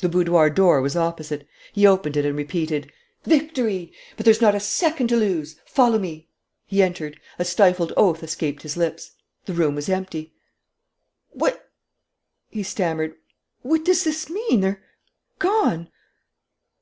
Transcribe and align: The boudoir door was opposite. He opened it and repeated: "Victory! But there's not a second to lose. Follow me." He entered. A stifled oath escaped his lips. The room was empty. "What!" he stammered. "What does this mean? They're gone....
The 0.00 0.10
boudoir 0.10 0.50
door 0.50 0.82
was 0.82 0.94
opposite. 0.94 1.48
He 1.72 1.86
opened 1.86 2.18
it 2.18 2.26
and 2.26 2.36
repeated: 2.36 2.92
"Victory! 3.24 3.94
But 4.14 4.26
there's 4.26 4.42
not 4.42 4.54
a 4.54 4.60
second 4.60 5.08
to 5.08 5.16
lose. 5.16 5.56
Follow 5.64 5.98
me." 5.98 6.28
He 6.66 6.82
entered. 6.82 7.18
A 7.38 7.46
stifled 7.46 7.94
oath 7.96 8.22
escaped 8.22 8.60
his 8.60 8.76
lips. 8.76 9.12
The 9.46 9.54
room 9.54 9.74
was 9.76 9.88
empty. 9.88 10.34
"What!" 11.30 11.66
he 12.50 12.62
stammered. 12.62 13.14
"What 13.62 13.86
does 13.86 14.04
this 14.04 14.28
mean? 14.28 14.60
They're 14.60 14.82
gone.... 15.38 15.88